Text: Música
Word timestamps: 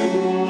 Música 0.00 0.49